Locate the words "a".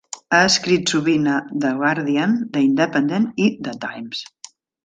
1.33-1.35